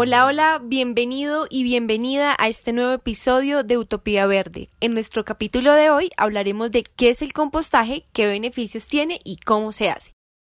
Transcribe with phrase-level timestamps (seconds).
[0.00, 4.68] Hola, hola, bienvenido y bienvenida a este nuevo episodio de Utopía Verde.
[4.78, 9.38] En nuestro capítulo de hoy hablaremos de qué es el compostaje, qué beneficios tiene y
[9.38, 10.12] cómo se hace.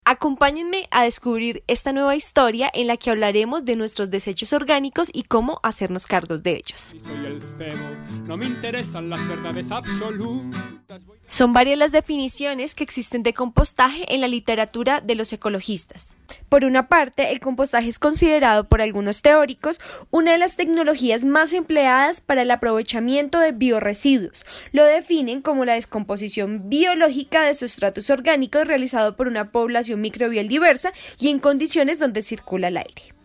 [0.04, 5.22] Acompáñenme a descubrir esta nueva historia en la que hablaremos de nuestros desechos orgánicos y
[5.22, 6.94] cómo hacernos cargos de ellos.
[11.26, 16.16] Son varias las definiciones que existen de compostaje en la literatura de los ecologistas.
[16.48, 19.80] Por una parte, el compostaje es considerado por algunos teóricos
[20.10, 24.44] una de las tecnologías más empleadas para el aprovechamiento de bioresiduos.
[24.72, 30.92] Lo definen como la descomposición biológica de sustratos orgánicos realizado por una población microbial diversa
[31.18, 33.19] y en condiciones donde circula el aire.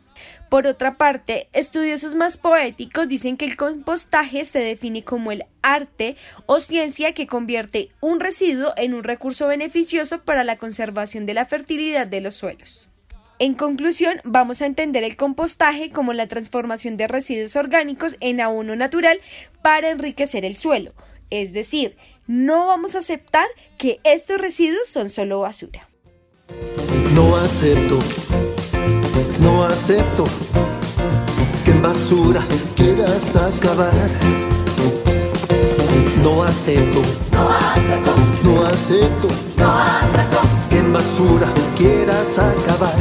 [0.50, 6.16] Por otra parte, estudiosos más poéticos dicen que el compostaje se define como el arte
[6.46, 11.46] o ciencia que convierte un residuo en un recurso beneficioso para la conservación de la
[11.46, 12.90] fertilidad de los suelos.
[13.38, 18.78] En conclusión, vamos a entender el compostaje como la transformación de residuos orgánicos en abono
[18.78, 19.20] natural
[19.62, 20.94] para enriquecer el suelo.
[21.32, 25.90] Es decir, no vamos a aceptar que estos residuos son solo basura.
[27.14, 28.00] No acepto,
[29.76, 30.24] acepto
[31.66, 32.42] que en basura
[32.78, 33.92] quieras acabar.
[36.24, 37.02] No acepto,
[37.34, 38.16] no acepto,
[38.46, 42.96] no acepto, no acepto que en basura quieras acabar.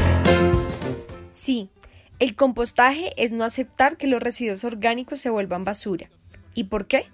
[1.31, 1.69] Sí,
[2.19, 6.11] el compostaje es no aceptar que los residuos orgánicos se vuelvan basura.
[6.55, 7.07] ¿Y por qué?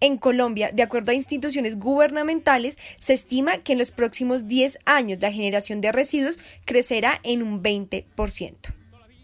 [0.00, 5.18] En Colombia, de acuerdo a instituciones gubernamentales, se estima que en los próximos 10 años
[5.20, 8.74] la generación de residuos crecerá en un 20%.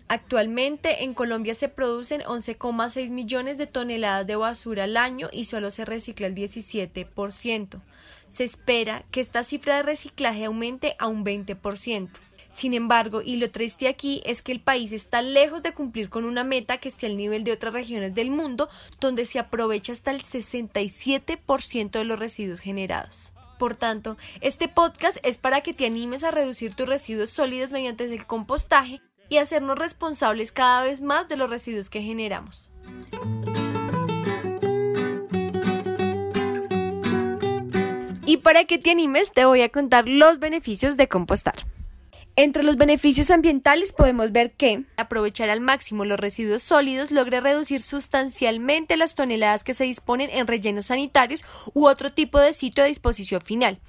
[0.09, 5.71] Actualmente en Colombia se producen 11,6 millones de toneladas de basura al año y solo
[5.71, 7.81] se recicla el 17%.
[8.29, 12.11] Se espera que esta cifra de reciclaje aumente a un 20%.
[12.53, 16.27] Sin embargo, y lo triste aquí es que el país está lejos de cumplir con
[16.27, 18.69] una meta que esté al nivel de otras regiones del mundo,
[19.01, 23.33] donde se aprovecha hasta el 67% de los residuos generados.
[23.59, 28.05] Por tanto, este podcast es para que te animes a reducir tus residuos sólidos mediante
[28.05, 32.71] el compostaje y hacernos responsables cada vez más de los residuos que generamos.
[38.27, 41.65] Y para que te animes, te voy a contar los beneficios de compostar.
[42.35, 47.83] Entre los beneficios ambientales podemos ver que aprovechar al máximo los residuos sólidos logra reducir
[47.83, 51.45] sustancialmente las toneladas que se disponen en rellenos sanitarios
[51.75, 53.81] u otro tipo de sitio de disposición final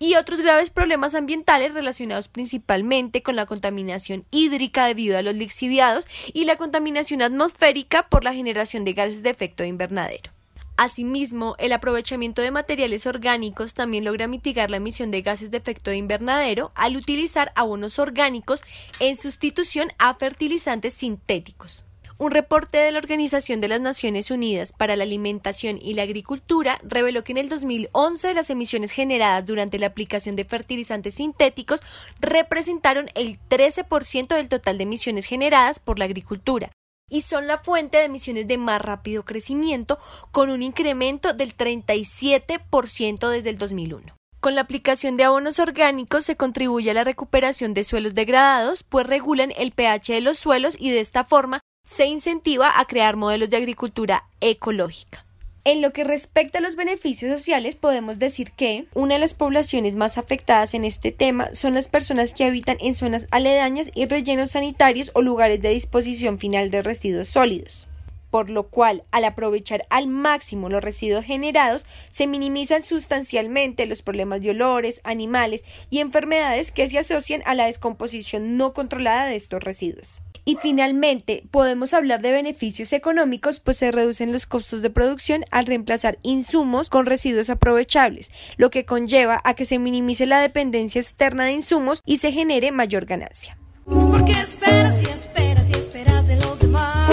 [0.00, 6.08] y otros graves problemas ambientales relacionados principalmente con la contaminación hídrica debido a los lixiviados
[6.32, 10.32] y la contaminación atmosférica por la generación de gases de efecto invernadero.
[10.76, 15.90] Asimismo, el aprovechamiento de materiales orgánicos también logra mitigar la emisión de gases de efecto
[15.90, 18.62] de invernadero al utilizar abonos orgánicos
[18.98, 21.84] en sustitución a fertilizantes sintéticos.
[22.18, 26.78] Un reporte de la Organización de las Naciones Unidas para la Alimentación y la Agricultura
[26.84, 31.80] reveló que en el 2011 las emisiones generadas durante la aplicación de fertilizantes sintéticos
[32.20, 36.70] representaron el 13% del total de emisiones generadas por la agricultura,
[37.08, 39.98] y son la fuente de emisiones de más rápido crecimiento,
[40.30, 44.14] con un incremento del 37% desde el 2001.
[44.40, 49.06] Con la aplicación de abonos orgánicos se contribuye a la recuperación de suelos degradados, pues
[49.06, 53.50] regulan el pH de los suelos y de esta forma se incentiva a crear modelos
[53.50, 55.24] de agricultura ecológica.
[55.64, 59.94] En lo que respecta a los beneficios sociales, podemos decir que una de las poblaciones
[59.94, 64.50] más afectadas en este tema son las personas que habitan en zonas aledañas y rellenos
[64.50, 67.88] sanitarios o lugares de disposición final de residuos sólidos
[68.32, 74.40] por lo cual, al aprovechar al máximo los residuos generados, se minimizan sustancialmente los problemas
[74.40, 79.62] de olores, animales y enfermedades que se asocian a la descomposición no controlada de estos
[79.62, 80.22] residuos.
[80.44, 85.66] Y finalmente, podemos hablar de beneficios económicos, pues se reducen los costos de producción al
[85.66, 91.44] reemplazar insumos con residuos aprovechables, lo que conlleva a que se minimice la dependencia externa
[91.44, 93.56] de insumos y se genere mayor ganancia.
[93.84, 97.12] Porque esperas y esperas y esperas de los demás.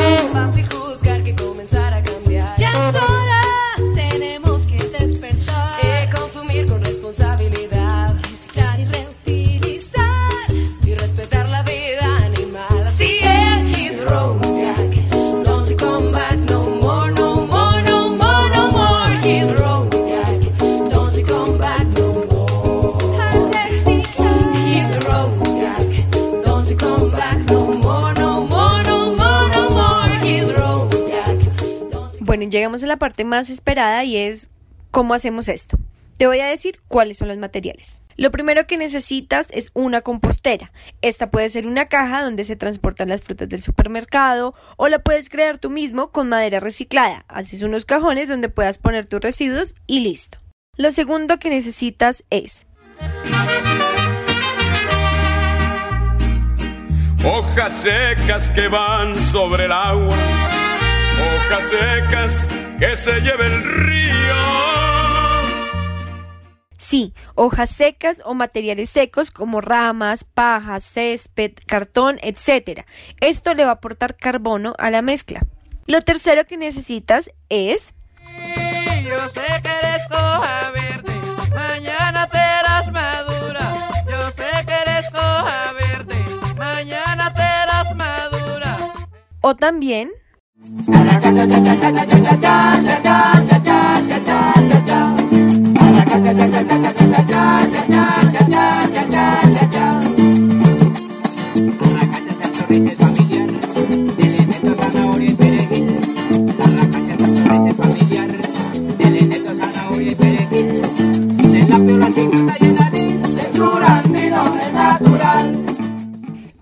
[32.49, 34.49] Llegamos a la parte más esperada y es
[34.89, 35.77] cómo hacemos esto.
[36.17, 38.01] Te voy a decir cuáles son los materiales.
[38.17, 40.71] Lo primero que necesitas es una compostera.
[41.01, 45.29] Esta puede ser una caja donde se transportan las frutas del supermercado o la puedes
[45.29, 47.23] crear tú mismo con madera reciclada.
[47.27, 50.39] Haces unos cajones donde puedas poner tus residuos y listo.
[50.75, 52.65] Lo segundo que necesitas es
[57.23, 60.15] hojas secas que van sobre el agua,
[61.19, 62.47] hojas secas
[62.79, 64.09] que se lleva el río
[66.89, 72.85] Sí, hojas secas o materiales secos como ramas, pajas, césped, cartón, etc.
[73.21, 75.41] Esto le va a aportar carbono a la mezcla.
[75.85, 77.93] Lo tercero que necesitas es...
[79.05, 81.13] Yo sé que eres hoja verde,
[81.53, 83.91] mañana serás madura.
[84.09, 86.15] Yo sé que eres hoja verde,
[86.57, 88.77] mañana serás madura.
[89.41, 90.09] O también...
[90.91, 91.59] da da da
[97.27, 97.59] da
[97.89, 97.98] da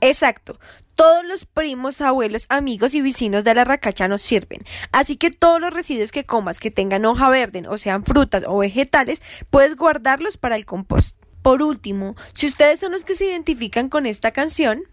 [0.08, 0.58] Exacto.
[0.96, 4.62] Todos los primos, abuelos, amigos y vecinos de la racacha nos sirven.
[4.94, 8.58] Así que todos los residuos que comas que tengan hoja verde, o sean frutas o
[8.58, 11.18] vegetales, puedes guardarlos para el compost.
[11.42, 14.84] Por último, si ustedes son los que se identifican con esta canción,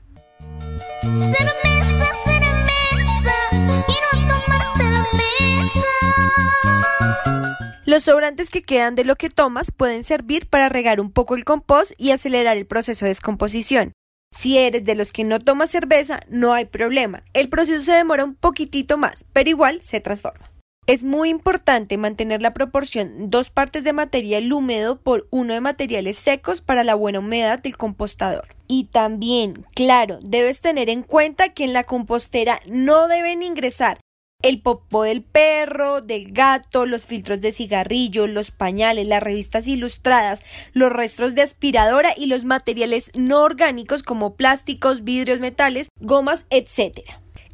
[7.87, 11.44] Los sobrantes que quedan de lo que tomas pueden servir para regar un poco el
[11.44, 13.93] compost y acelerar el proceso de descomposición.
[14.36, 17.22] Si eres de los que no toma cerveza, no hay problema.
[17.34, 20.50] El proceso se demora un poquitito más, pero igual se transforma.
[20.86, 26.19] Es muy importante mantener la proporción dos partes de material húmedo por uno de materiales
[26.19, 28.48] secos para la buena humedad del compostador.
[28.66, 33.98] Y también, claro, debes tener en cuenta que en la compostera no deben ingresar
[34.44, 40.44] el popó del perro, del gato, los filtros de cigarrillo, los pañales, las revistas ilustradas,
[40.75, 47.00] los restos de aspiradora y los materiales no orgánicos como plásticos, vidrios, metales, gomas, etc.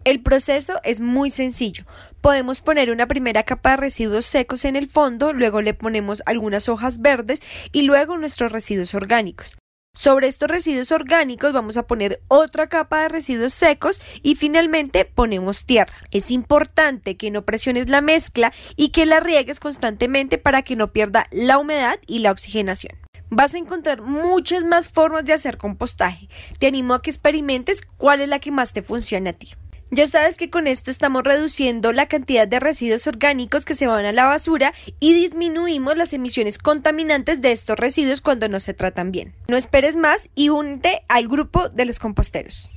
[0.02, 1.84] El proceso es muy sencillo.
[2.20, 6.69] Podemos poner una primera capa de residuos secos en el fondo, luego le ponemos algunas
[6.69, 7.40] hojas verdes
[7.70, 9.56] y luego nuestros residuos orgánicos.
[9.92, 15.66] Sobre estos residuos orgánicos vamos a poner otra capa de residuos secos y finalmente ponemos
[15.66, 15.94] tierra.
[16.12, 20.92] Es importante que no presiones la mezcla y que la riegues constantemente para que no
[20.92, 22.96] pierda la humedad y la oxigenación.
[23.31, 26.28] Vas a encontrar muchas más formas de hacer compostaje.
[26.58, 29.50] Te animo a que experimentes cuál es la que más te funciona a ti.
[29.92, 34.04] Ya sabes que con esto estamos reduciendo la cantidad de residuos orgánicos que se van
[34.04, 39.10] a la basura y disminuimos las emisiones contaminantes de estos residuos cuando no se tratan
[39.10, 39.34] bien.
[39.48, 42.70] No esperes más y únete al grupo de los composteros.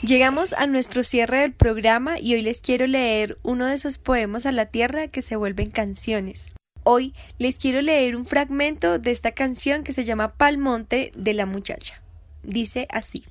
[0.00, 4.46] Llegamos a nuestro cierre del programa y hoy les quiero leer uno de esos poemas
[4.46, 6.48] a la tierra que se vuelven canciones.
[6.82, 11.46] Hoy les quiero leer un fragmento de esta canción que se llama Palmonte de la
[11.46, 12.02] muchacha.
[12.42, 13.24] Dice así.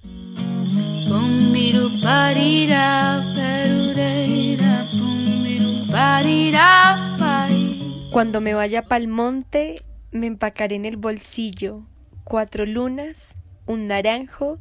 [8.12, 11.84] Cuando me vaya pa'l monte, me empacaré en el bolsillo
[12.24, 14.60] cuatro lunas, un naranjo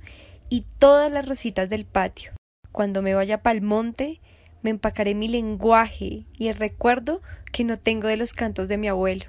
[0.49, 2.33] y todas las rositas del patio.
[2.73, 4.21] Cuando me vaya pa'l monte,
[4.63, 7.23] me empacaré mi lenguaje y el recuerdo
[7.53, 9.27] que no tengo de los cantos de mi abuelo.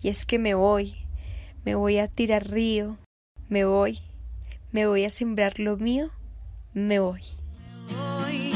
[0.00, 0.94] Y es que me voy,
[1.64, 2.98] me voy a tirar río,
[3.48, 3.98] me voy,
[4.70, 6.10] me voy a sembrar lo mío,
[6.72, 7.22] me voy.
[7.88, 8.52] Me voy,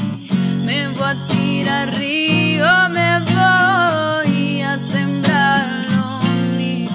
[0.65, 6.21] me voy a tirar río, me voy a sembrar lo
[6.57, 6.91] mío,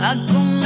[0.00, 0.57] a comer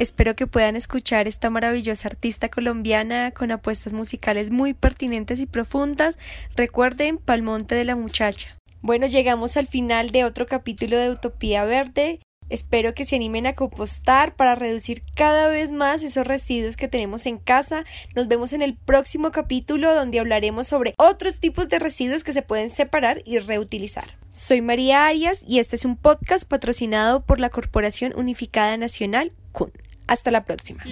[0.00, 6.18] Espero que puedan escuchar esta maravillosa artista colombiana con apuestas musicales muy pertinentes y profundas.
[6.56, 8.56] Recuerden Palmonte de la Muchacha.
[8.80, 12.18] Bueno, llegamos al final de otro capítulo de Utopía Verde.
[12.48, 17.26] Espero que se animen a compostar para reducir cada vez más esos residuos que tenemos
[17.26, 17.84] en casa.
[18.16, 22.40] Nos vemos en el próximo capítulo donde hablaremos sobre otros tipos de residuos que se
[22.40, 24.16] pueden separar y reutilizar.
[24.30, 29.70] Soy María Arias y este es un podcast patrocinado por la Corporación Unificada Nacional CUN.
[30.10, 30.82] Hasta la próxima.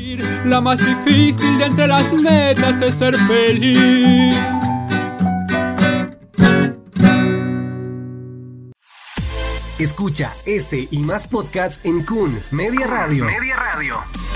[0.45, 4.33] La más difícil de entre las metas es ser feliz.
[9.81, 13.25] Escucha este y más podcasts en Kun Media Radio.
[13.25, 14.28] Media Radio.